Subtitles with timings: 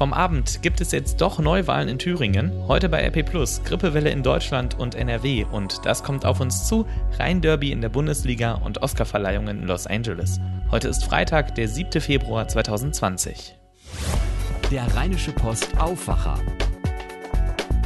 [0.00, 2.66] Vom Abend gibt es jetzt doch Neuwahlen in Thüringen.
[2.66, 5.44] Heute bei RP Plus, Grippewelle in Deutschland und NRW.
[5.52, 6.86] Und das kommt auf uns zu.
[7.18, 10.40] Rhein-Derby in der Bundesliga und Oscarverleihungen in Los Angeles.
[10.70, 12.00] Heute ist Freitag, der 7.
[12.00, 13.54] Februar 2020.
[14.70, 16.38] Der Rheinische Post Aufwacher.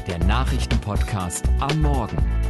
[0.07, 2.44] Der Nachrichtenpodcast am Morgen.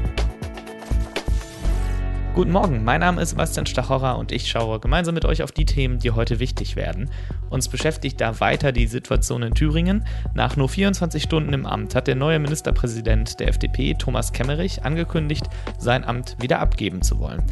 [2.35, 5.67] Guten Morgen, mein Name ist Sebastian Stachorer und ich schaue gemeinsam mit euch auf die
[5.67, 7.09] Themen, die heute wichtig werden.
[7.49, 10.04] Uns beschäftigt da weiter die Situation in Thüringen.
[10.35, 15.46] Nach nur 24 Stunden im Amt hat der neue Ministerpräsident der FDP, Thomas Kemmerich, angekündigt,
[15.79, 17.45] sein Amt wieder abgeben zu wollen.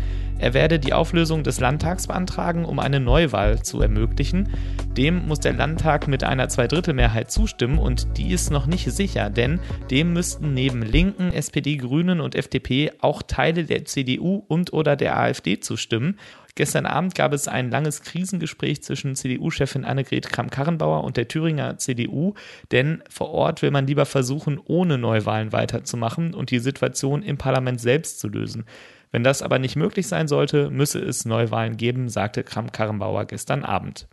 [0.43, 4.49] Er werde die Auflösung des Landtags beantragen, um eine Neuwahl zu ermöglichen.
[4.97, 9.61] Dem muss der Landtag mit einer Zweidrittelmehrheit zustimmen und die ist noch nicht sicher, denn
[9.93, 15.19] dem müssten neben Linken, SPD, Grünen und FDP auch Teile der CDU und oder der
[15.19, 16.19] AfD zustimmen.
[16.55, 22.35] Gestern Abend gab es ein langes Krisengespräch zwischen CDU-Chefin Annegret Kramp-Karrenbauer und der Thüringer CDU,
[22.73, 27.81] denn vor Ort will man lieber versuchen, ohne Neuwahlen weiterzumachen und die Situation im Parlament
[27.81, 28.65] selbst zu lösen.
[29.13, 34.09] Wenn das aber nicht möglich sein sollte, müsse es Neuwahlen geben, sagte Kramp-Karrenbauer gestern Abend.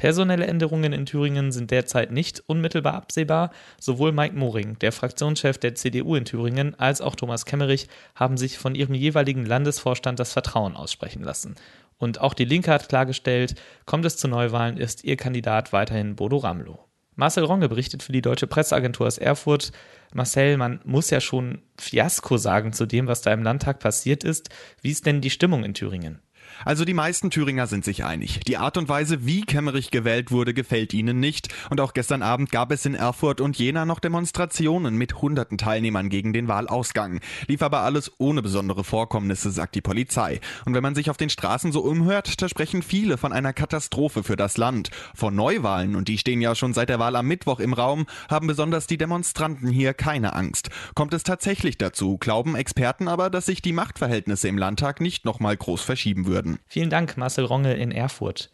[0.00, 3.50] Personelle Änderungen in Thüringen sind derzeit nicht unmittelbar absehbar.
[3.78, 8.56] Sowohl Mike Moring, der Fraktionschef der CDU in Thüringen, als auch Thomas Kemmerich haben sich
[8.56, 11.54] von ihrem jeweiligen Landesvorstand das Vertrauen aussprechen lassen.
[11.98, 16.38] Und auch die Linke hat klargestellt, kommt es zu Neuwahlen, ist ihr Kandidat weiterhin Bodo
[16.38, 16.78] Ramelow.
[17.16, 19.70] Marcel Ronge berichtet für die Deutsche Presseagentur aus Erfurt.
[20.14, 24.48] Marcel, man muss ja schon Fiasko sagen zu dem, was da im Landtag passiert ist.
[24.80, 26.22] Wie ist denn die Stimmung in Thüringen?
[26.64, 28.40] Also die meisten Thüringer sind sich einig.
[28.46, 31.48] Die Art und Weise, wie Kemmerich gewählt wurde, gefällt ihnen nicht.
[31.70, 36.10] Und auch gestern Abend gab es in Erfurt und Jena noch Demonstrationen mit hunderten Teilnehmern
[36.10, 37.20] gegen den Wahlausgang.
[37.46, 40.40] Lief aber alles ohne besondere Vorkommnisse, sagt die Polizei.
[40.66, 44.22] Und wenn man sich auf den Straßen so umhört, da sprechen viele von einer Katastrophe
[44.22, 44.90] für das Land.
[45.14, 48.46] Vor Neuwahlen, und die stehen ja schon seit der Wahl am Mittwoch im Raum, haben
[48.46, 50.68] besonders die Demonstranten hier keine Angst.
[50.94, 55.56] Kommt es tatsächlich dazu, glauben Experten aber, dass sich die Machtverhältnisse im Landtag nicht nochmal
[55.56, 56.64] groß verschieben würden werden.
[56.66, 58.50] Vielen Dank, Marcel Ronge in Erfurt.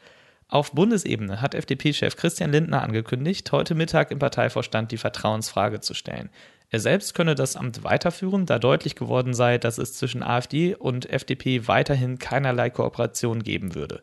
[0.48, 6.30] Auf Bundesebene hat FDP-Chef Christian Lindner angekündigt, heute Mittag im Parteivorstand die Vertrauensfrage zu stellen.
[6.70, 11.08] Er selbst könne das Amt weiterführen, da deutlich geworden sei, dass es zwischen AfD und
[11.10, 14.02] FDP weiterhin keinerlei Kooperation geben würde.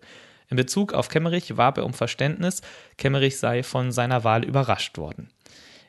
[0.50, 2.62] In Bezug auf Kemmerich warb er um Verständnis,
[2.98, 5.30] Kemmerich sei von seiner Wahl überrascht worden.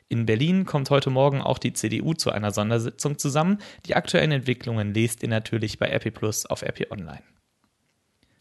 [0.07, 3.59] In Berlin kommt heute Morgen auch die CDU zu einer Sondersitzung zusammen.
[3.85, 7.23] Die aktuellen Entwicklungen lest ihr natürlich bei RP Plus auf RP Online.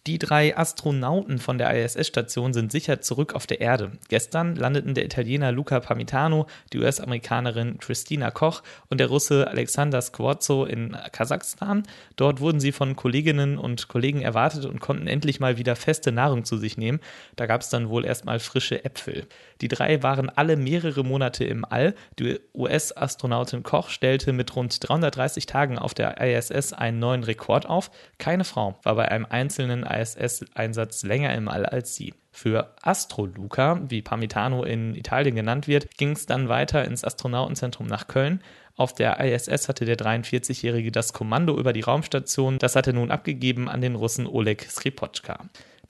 [0.06, 3.92] Die drei Astronauten von der ISS-Station sind sicher zurück auf der Erde.
[4.10, 10.66] Gestern landeten der Italiener Luca Pamitano, die US-Amerikanerin Christina Koch und der Russe Alexander Squarzo
[10.66, 11.84] in Kasachstan.
[12.16, 16.44] Dort wurden sie von Kolleginnen und Kollegen erwartet und konnten endlich mal wieder feste Nahrung
[16.44, 17.00] zu sich nehmen.
[17.36, 19.26] Da gab es dann wohl erstmal frische Äpfel.
[19.62, 21.94] Die drei waren alle mehrere Monate im All.
[22.18, 27.90] Die US-Astronautin Koch stellte mit rund 330 Tagen auf der ISS einen neuen Rekord auf.
[28.18, 32.14] Keine Frau war bei einem einzelnen ISS-Einsatz länger im All als sie.
[32.32, 38.08] Für Astroluca, wie Parmitano in Italien genannt wird, ging es dann weiter ins Astronautenzentrum nach
[38.08, 38.40] Köln.
[38.76, 42.58] Auf der ISS hatte der 43-Jährige das Kommando über die Raumstation.
[42.58, 45.38] Das hat er nun abgegeben an den Russen Oleg Skripotschka.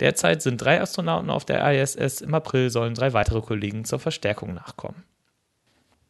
[0.00, 2.21] Derzeit sind drei Astronauten auf der ISS.
[2.21, 5.03] Im April sollen drei weitere Kollegen zur Verstärkung nachkommen.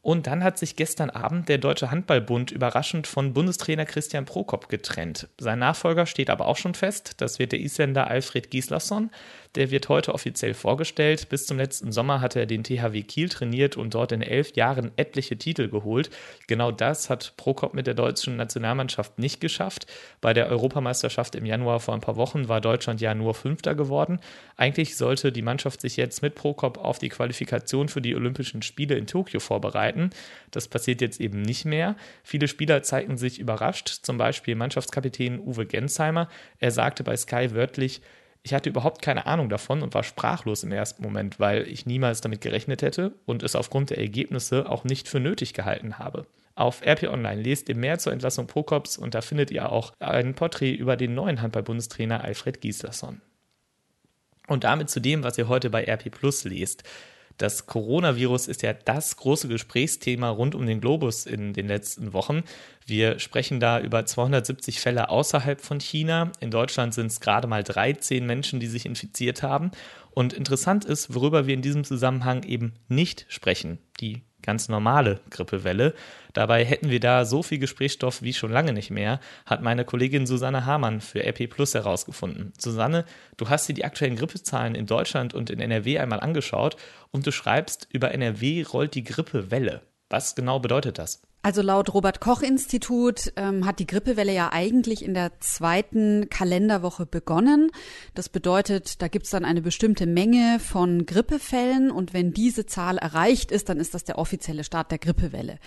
[0.04, 5.30] Und dann hat sich gestern Abend der Deutsche Handballbund überraschend von Bundestrainer Christian Prokop getrennt.
[5.38, 7.22] Sein Nachfolger steht aber auch schon fest.
[7.22, 9.10] Das wird der Isländer Alfred Gislason.
[9.54, 11.28] Der wird heute offiziell vorgestellt.
[11.28, 14.90] Bis zum letzten Sommer hat er den THW Kiel trainiert und dort in elf Jahren
[14.96, 16.10] etliche Titel geholt.
[16.48, 19.86] Genau das hat Prokop mit der deutschen Nationalmannschaft nicht geschafft.
[20.20, 24.18] Bei der Europameisterschaft im Januar vor ein paar Wochen war Deutschland ja nur Fünfter geworden.
[24.56, 28.96] Eigentlich sollte die Mannschaft sich jetzt mit Prokop auf die Qualifikation für die Olympischen Spiele
[28.96, 30.10] in Tokio vorbereiten.
[30.50, 31.94] Das passiert jetzt eben nicht mehr.
[32.24, 36.28] Viele Spieler zeigten sich überrascht, zum Beispiel Mannschaftskapitän Uwe Gensheimer.
[36.58, 38.00] Er sagte bei Sky wörtlich,
[38.44, 42.20] ich hatte überhaupt keine Ahnung davon und war sprachlos im ersten Moment, weil ich niemals
[42.20, 46.26] damit gerechnet hätte und es aufgrund der Ergebnisse auch nicht für nötig gehalten habe.
[46.54, 50.34] Auf RP Online lest ihr mehr zur Entlassung Prokops und da findet ihr auch ein
[50.34, 53.22] Porträt über den neuen Handball-Bundestrainer Alfred Gislason.
[54.46, 56.84] Und damit zu dem, was ihr heute bei RP Plus lest.
[57.36, 62.42] Das Coronavirus ist ja das große Gesprächsthema rund um den Globus in den letzten Wochen.
[62.86, 66.30] Wir sprechen da über 270 Fälle außerhalb von China.
[66.40, 69.72] In Deutschland sind es gerade mal 13 Menschen, die sich infiziert haben.
[70.12, 73.78] Und interessant ist, worüber wir in diesem Zusammenhang eben nicht sprechen.
[74.00, 75.94] Die ganz normale Grippewelle.
[76.32, 80.26] Dabei hätten wir da so viel Gesprächsstoff wie schon lange nicht mehr, hat meine Kollegin
[80.26, 82.52] Susanne Hamann für RP Plus herausgefunden.
[82.58, 83.04] Susanne,
[83.36, 86.76] du hast dir die aktuellen Grippezahlen in Deutschland und in NRW einmal angeschaut
[87.10, 89.82] und du schreibst, über NRW rollt die Grippewelle.
[90.14, 91.22] Was genau bedeutet das?
[91.42, 97.04] Also laut Robert Koch Institut ähm, hat die Grippewelle ja eigentlich in der zweiten Kalenderwoche
[97.04, 97.72] begonnen.
[98.14, 102.96] Das bedeutet, da gibt es dann eine bestimmte Menge von Grippefällen und wenn diese Zahl
[102.98, 105.58] erreicht ist, dann ist das der offizielle Start der Grippewelle.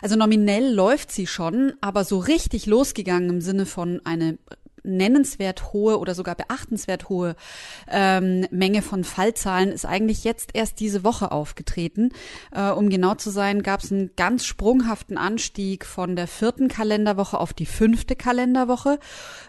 [0.00, 4.38] Also nominell läuft sie schon, aber so richtig losgegangen im Sinne von eine
[4.86, 7.36] nennenswert hohe oder sogar beachtenswert hohe
[7.88, 12.10] ähm, Menge von Fallzahlen ist eigentlich jetzt erst diese Woche aufgetreten.
[12.52, 17.38] Äh, um genau zu sein, gab es einen ganz sprunghaften Anstieg von der vierten Kalenderwoche
[17.38, 18.98] auf die fünfte Kalenderwoche.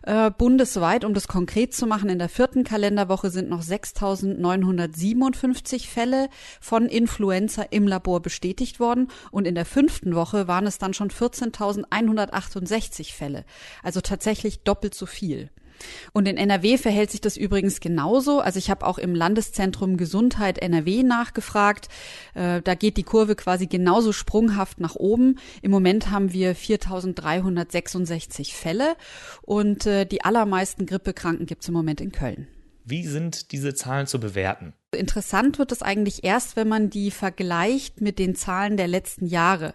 [0.03, 6.29] Äh, bundesweit, um das konkret zu machen, in der vierten Kalenderwoche sind noch 6.957 Fälle
[6.59, 11.09] von Influenza im Labor bestätigt worden und in der fünften Woche waren es dann schon
[11.09, 13.43] 14.168 Fälle.
[13.83, 15.49] Also tatsächlich doppelt so viel viel.
[16.11, 18.39] Und in NRW verhält sich das übrigens genauso.
[18.39, 21.87] Also ich habe auch im Landeszentrum Gesundheit NRW nachgefragt.
[22.33, 25.37] Äh, da geht die Kurve quasi genauso sprunghaft nach oben.
[25.61, 28.95] Im Moment haben wir 4.366 Fälle
[29.43, 32.47] und äh, die allermeisten Grippekranken gibt es im Moment in Köln.
[32.83, 34.73] Wie sind diese Zahlen zu bewerten?
[34.95, 39.73] Interessant wird es eigentlich erst, wenn man die vergleicht mit den Zahlen der letzten Jahre.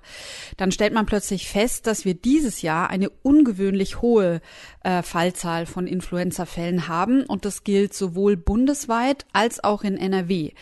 [0.57, 4.41] Dann stellt man plötzlich fest, dass wir dieses Jahr eine ungewöhnlich hohe
[4.83, 10.53] äh, Fallzahl von Influenza-Fällen haben und das gilt sowohl bundesweit als auch in NRW.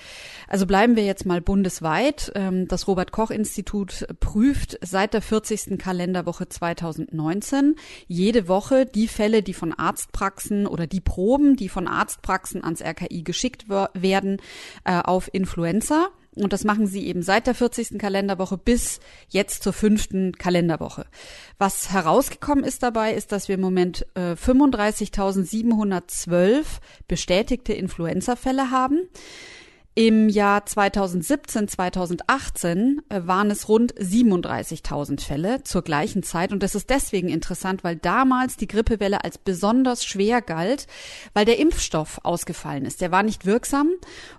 [0.48, 2.32] Also bleiben wir jetzt mal bundesweit.
[2.34, 5.78] Ähm, das Robert Koch Institut prüft seit der 40.
[5.78, 7.76] Kalenderwoche 2019
[8.08, 13.22] jede Woche die Fälle, die von Arztpraxen oder die Proben, die von Arztpraxen ans RKI
[13.22, 14.39] geschickt werden,
[14.84, 16.08] äh, auf Influenza.
[16.36, 17.98] Und das machen sie eben seit der 40.
[17.98, 21.06] Kalenderwoche bis jetzt zur fünften Kalenderwoche.
[21.58, 26.64] Was herausgekommen ist dabei, ist, dass wir im Moment äh, 35.712
[27.08, 29.08] bestätigte Influenza-Fälle haben.
[29.96, 36.52] Im Jahr 2017, 2018 äh, waren es rund 37.000 Fälle zur gleichen Zeit.
[36.52, 40.86] Und das ist deswegen interessant, weil damals die Grippewelle als besonders schwer galt,
[41.34, 43.00] weil der Impfstoff ausgefallen ist.
[43.00, 43.90] Der war nicht wirksam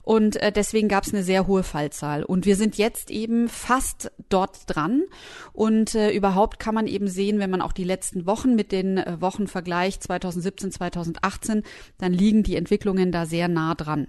[0.04, 2.24] und äh, deswegen gab es eine sehr hohe Fallzahl.
[2.24, 5.04] Und wir sind jetzt eben fast dort dran.
[5.52, 9.00] Und äh, überhaupt kann man eben sehen, wenn man auch die letzten Wochen mit den
[9.00, 11.64] äh, Wochen vergleicht, 2017, 2018,
[11.98, 14.08] dann liegen die Entwicklungen da sehr nah dran.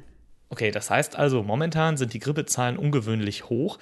[0.52, 3.78] Okay, das heißt also, momentan sind die Grippezahlen ungewöhnlich hoch.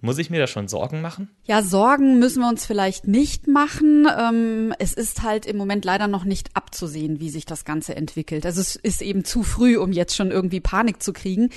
[0.00, 1.28] Muss ich mir da schon Sorgen machen?
[1.42, 4.06] Ja, Sorgen müssen wir uns vielleicht nicht machen.
[4.16, 8.46] Ähm, es ist halt im Moment leider noch nicht abzusehen, wie sich das Ganze entwickelt.
[8.46, 11.50] Also es ist eben zu früh, um jetzt schon irgendwie Panik zu kriegen.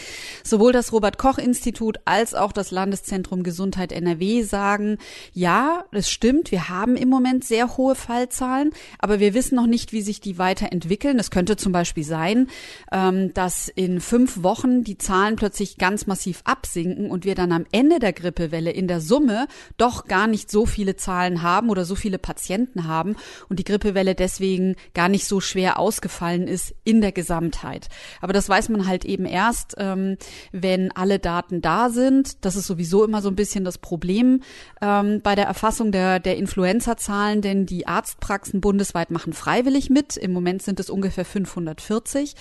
[0.44, 4.98] Sowohl das Robert Koch Institut als auch das Landeszentrum Gesundheit NRW sagen,
[5.34, 9.94] ja, es stimmt, wir haben im Moment sehr hohe Fallzahlen, aber wir wissen noch nicht,
[9.94, 11.20] wie sich die weiterentwickeln.
[11.20, 12.48] Es könnte zum Beispiel sein,
[12.92, 17.68] ähm, dass in fünf Wochen die Zahlen plötzlich ganz massiv absinken und wir dann am
[17.72, 19.48] Ende der Grippe Grippewelle in der Summe
[19.78, 23.16] doch gar nicht so viele Zahlen haben oder so viele Patienten haben
[23.50, 27.90] und die Grippewelle deswegen gar nicht so schwer ausgefallen ist in der Gesamtheit.
[28.22, 30.18] Aber das weiß man halt eben erst, ähm,
[30.52, 32.46] wenn alle Daten da sind.
[32.46, 34.42] Das ist sowieso immer so ein bisschen das Problem
[34.82, 40.16] ähm, bei der Erfassung der, der Influenza-Zahlen, denn die Arztpraxen bundesweit machen freiwillig mit.
[40.16, 42.36] Im Moment sind es ungefähr 540.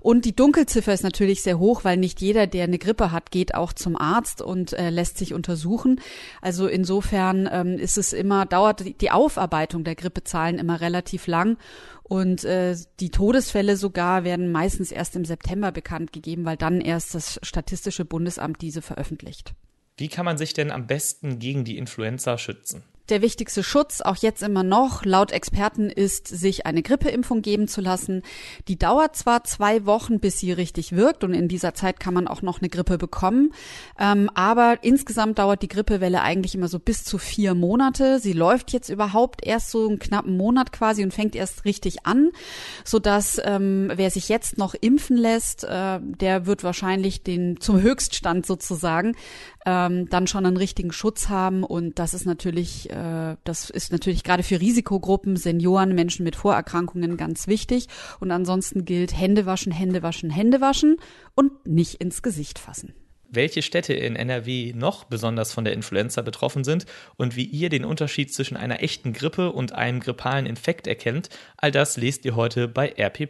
[0.00, 3.54] Und die Dunkelziffer ist natürlich sehr hoch, weil nicht jeder, der eine Grippe hat, geht
[3.54, 6.00] auch zum Arzt und äh, lässt sich untersuchen.
[6.40, 11.56] Also insofern ähm, ist es immer, dauert die Aufarbeitung der Grippezahlen immer relativ lang.
[12.02, 17.14] Und äh, die Todesfälle sogar werden meistens erst im September bekannt gegeben, weil dann erst
[17.14, 19.54] das Statistische Bundesamt diese veröffentlicht.
[19.96, 22.82] Wie kann man sich denn am besten gegen die Influenza schützen?
[23.08, 27.80] Der wichtigste Schutz, auch jetzt immer noch, laut Experten, ist, sich eine Grippeimpfung geben zu
[27.80, 28.22] lassen.
[28.66, 32.26] Die dauert zwar zwei Wochen, bis sie richtig wirkt und in dieser Zeit kann man
[32.26, 33.52] auch noch eine Grippe bekommen,
[33.98, 38.18] ähm, aber insgesamt dauert die Grippewelle eigentlich immer so bis zu vier Monate.
[38.18, 42.30] Sie läuft jetzt überhaupt erst so einen knappen Monat quasi und fängt erst richtig an,
[42.84, 48.46] sodass ähm, wer sich jetzt noch impfen lässt, äh, der wird wahrscheinlich den zum Höchststand
[48.46, 49.14] sozusagen
[49.64, 54.24] ähm, dann schon einen richtigen Schutz haben und das ist natürlich äh, das ist natürlich
[54.24, 57.88] gerade für Risikogruppen, Senioren, Menschen mit Vorerkrankungen ganz wichtig.
[58.20, 60.96] Und ansonsten gilt Hände waschen, Hände waschen, Hände waschen
[61.34, 62.94] und nicht ins Gesicht fassen
[63.28, 66.86] welche Städte in NRW noch besonders von der Influenza betroffen sind
[67.16, 71.70] und wie ihr den Unterschied zwischen einer echten Grippe und einem grippalen Infekt erkennt, all
[71.70, 73.28] das lest ihr heute bei RP+.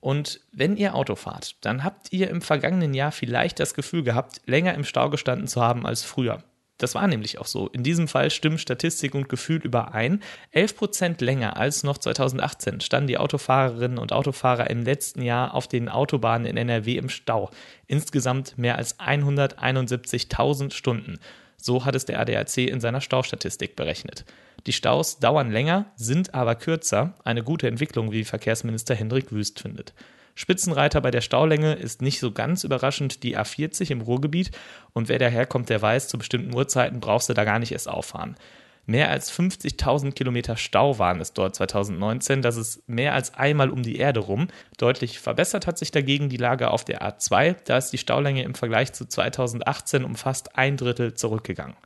[0.00, 4.40] Und wenn ihr Auto fahrt, dann habt ihr im vergangenen Jahr vielleicht das Gefühl gehabt,
[4.46, 6.42] länger im Stau gestanden zu haben als früher.
[6.82, 7.68] Das war nämlich auch so.
[7.68, 10.20] In diesem Fall stimmen Statistik und Gefühl überein.
[10.50, 15.68] 11 Prozent länger als noch 2018 standen die Autofahrerinnen und Autofahrer im letzten Jahr auf
[15.68, 17.50] den Autobahnen in NRW im Stau.
[17.86, 21.20] Insgesamt mehr als 171.000 Stunden.
[21.56, 24.24] So hat es der ADAC in seiner Staustatistik berechnet.
[24.66, 27.14] Die Staus dauern länger, sind aber kürzer.
[27.22, 29.94] Eine gute Entwicklung, wie Verkehrsminister Hendrik Wüst findet.
[30.34, 34.50] Spitzenreiter bei der Staulänge ist nicht so ganz überraschend die A40 im Ruhrgebiet
[34.92, 38.36] und wer daherkommt, der weiß, zu bestimmten Uhrzeiten brauchst du da gar nicht erst auffahren.
[38.84, 42.42] Mehr als 50.000 Kilometer Stau waren es dort 2019.
[42.42, 44.48] Das ist mehr als einmal um die Erde rum.
[44.76, 47.56] Deutlich verbessert hat sich dagegen die Lage auf der A2.
[47.64, 51.76] Da ist die Staulänge im Vergleich zu 2018 um fast ein Drittel zurückgegangen.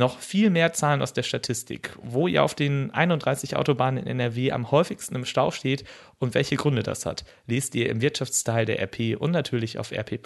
[0.00, 4.50] Noch viel mehr Zahlen aus der Statistik, wo ihr auf den 31 Autobahnen in NRW
[4.50, 5.84] am häufigsten im Stau steht
[6.18, 10.18] und welche Gründe das hat, lest ihr im Wirtschaftsteil der RP und natürlich auf RP+.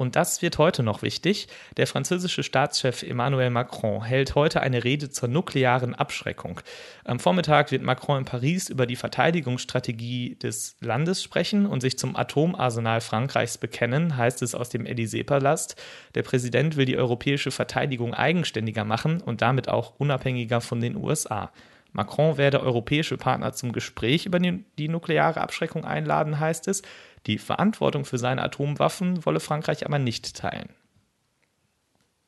[0.00, 1.46] Und das wird heute noch wichtig.
[1.76, 6.62] Der französische Staatschef Emmanuel Macron hält heute eine Rede zur nuklearen Abschreckung.
[7.04, 12.16] Am Vormittag wird Macron in Paris über die Verteidigungsstrategie des Landes sprechen und sich zum
[12.16, 15.76] Atomarsenal Frankreichs bekennen, heißt es aus dem Élysée-Palast.
[16.14, 21.52] Der Präsident will die europäische Verteidigung eigenständiger machen und damit auch unabhängiger von den USA.
[21.92, 26.82] Macron werde europäische Partner zum Gespräch über die nukleare Abschreckung einladen, heißt es.
[27.26, 30.74] Die Verantwortung für seine Atomwaffen wolle Frankreich aber nicht teilen.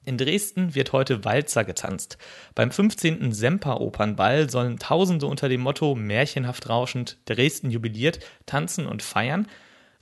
[0.05, 2.19] In Dresden wird heute Walzer getanzt.
[2.57, 3.33] Beim 15.
[3.33, 9.47] Semper-Opernball sollen Tausende unter dem Motto märchenhaft rauschend Dresden jubiliert tanzen und feiern.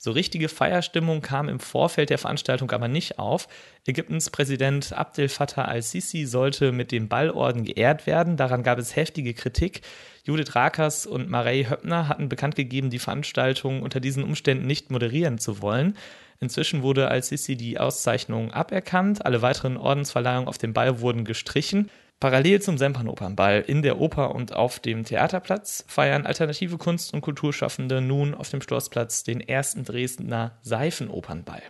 [0.02, 3.48] So richtige Feierstimmung kam im Vorfeld der Veranstaltung aber nicht auf.
[3.86, 8.38] Ägyptens Präsident Abdel Fattah al-Sisi sollte mit dem Ballorden geehrt werden.
[8.38, 9.82] Daran gab es heftige Kritik.
[10.24, 15.36] Judith Rakers und Marei Höppner hatten bekannt gegeben, die Veranstaltung unter diesen Umständen nicht moderieren
[15.36, 15.98] zu wollen.
[16.40, 19.26] Inzwischen wurde al-Sisi die Auszeichnung aberkannt.
[19.26, 21.90] Alle weiteren Ordensverleihungen auf dem Ball wurden gestrichen.
[22.20, 28.02] Parallel zum Sempernopernball in der Oper und auf dem Theaterplatz feiern alternative Kunst- und Kulturschaffende
[28.02, 31.62] nun auf dem Schlossplatz den ersten Dresdner Seifenopernball.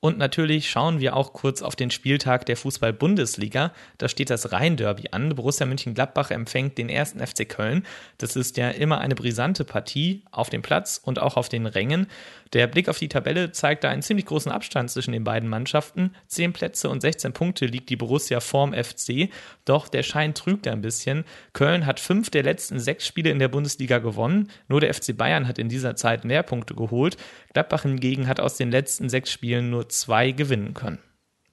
[0.00, 3.72] Und natürlich schauen wir auch kurz auf den Spieltag der Fußball-Bundesliga.
[3.98, 5.34] Da steht das Rhein-Derby an.
[5.34, 7.84] Borussia München-Gladbach empfängt den ersten FC Köln.
[8.16, 12.06] Das ist ja immer eine brisante Partie auf dem Platz und auch auf den Rängen.
[12.52, 16.14] Der Blick auf die Tabelle zeigt da einen ziemlich großen Abstand zwischen den beiden Mannschaften.
[16.28, 19.30] Zehn Plätze und 16 Punkte liegt die Borussia vorm FC.
[19.64, 21.24] Doch der Schein trügt ein bisschen.
[21.52, 24.48] Köln hat fünf der letzten sechs Spiele in der Bundesliga gewonnen.
[24.68, 27.16] Nur der FC Bayern hat in dieser Zeit mehr Punkte geholt.
[27.52, 30.98] Gladbach hingegen hat aus den letzten sechs Spielen nur zwei gewinnen können.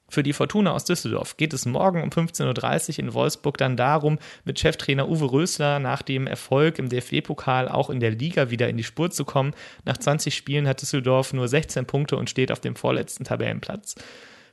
[0.07, 4.19] Für die Fortuna aus Düsseldorf geht es morgen um 15.30 Uhr in Wolfsburg dann darum,
[4.43, 8.77] mit Cheftrainer Uwe Rösler nach dem Erfolg im DFB-Pokal auch in der Liga wieder in
[8.77, 9.53] die Spur zu kommen.
[9.83, 13.95] Nach 20 Spielen hat Düsseldorf nur 16 Punkte und steht auf dem vorletzten Tabellenplatz.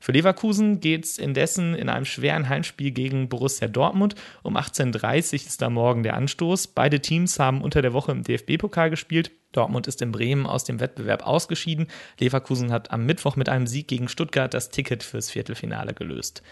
[0.03, 4.17] Für Leverkusen geht es indessen in einem schweren Heimspiel gegen Borussia Dortmund.
[4.43, 4.99] Um 18.30
[5.33, 6.67] Uhr ist da morgen der Anstoß.
[6.67, 9.31] Beide Teams haben unter der Woche im DFB-Pokal gespielt.
[9.53, 11.87] Dortmund ist in Bremen aus dem Wettbewerb ausgeschieden.
[12.19, 16.43] Leverkusen hat am Mittwoch mit einem Sieg gegen Stuttgart das Ticket fürs Viertelfinale gelöst.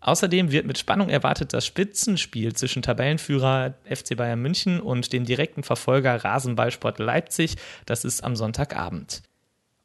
[0.00, 5.62] Außerdem wird mit Spannung erwartet das Spitzenspiel zwischen Tabellenführer FC Bayern München und dem direkten
[5.62, 7.56] Verfolger Rasenballsport Leipzig.
[7.84, 9.20] Das ist am Sonntagabend.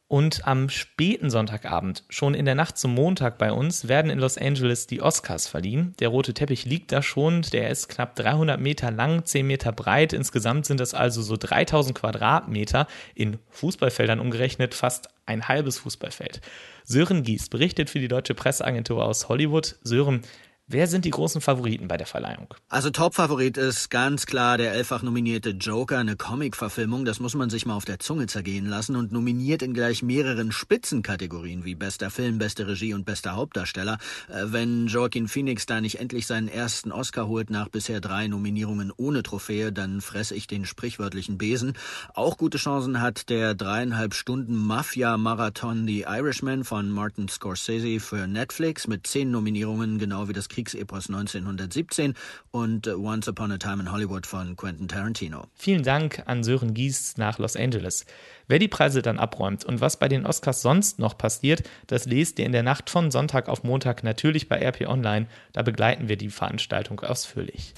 [0.10, 4.40] Und am späten Sonntagabend, schon in der Nacht zum Montag bei uns, werden in Los
[4.40, 5.94] Angeles die Oscars verliehen.
[6.00, 10.12] Der rote Teppich liegt da schon, der ist knapp 300 Meter lang, 10 Meter breit.
[10.14, 16.42] Insgesamt sind das also so 3000 Quadratmeter, in Fußballfeldern umgerechnet fast ein halbes Fußballfeld.
[16.84, 19.76] Sören Gies berichtet für die deutsche Presseagentur aus Hollywood.
[19.84, 20.24] Sören,
[20.72, 22.54] Wer sind die großen Favoriten bei der Verleihung?
[22.68, 27.06] Also Topfavorit ist ganz klar der elffach nominierte Joker, eine Comic-Verfilmung.
[27.06, 30.52] Das muss man sich mal auf der Zunge zergehen lassen und nominiert in gleich mehreren
[30.52, 33.98] Spitzenkategorien wie bester Film, beste Regie und bester Hauptdarsteller.
[34.28, 38.94] Äh, wenn Joaquin Phoenix da nicht endlich seinen ersten Oscar holt nach bisher drei Nominierungen
[38.96, 41.74] ohne Trophäe, dann fresse ich den sprichwörtlichen Besen.
[42.14, 48.86] Auch gute Chancen hat der dreieinhalb Stunden Mafia-Marathon The Irishman von Martin Scorsese für Netflix
[48.86, 52.16] mit zehn Nominierungen, genau wie das Kriegsepos 1917
[52.52, 55.48] und äh, Once Upon a Time in Hollywood von Quentin Tarantino.
[55.56, 58.06] Vielen Dank an Sören Gies nach Los Angeles.
[58.48, 62.40] Wer die Preise dann abräumt und was bei den Oscars sonst noch passiert, das lest
[62.40, 65.28] ihr in der Nacht von Sonntag auf Montag natürlich bei RP Online.
[65.54, 67.74] Da begleiten wir die Veranstaltung ausführlich.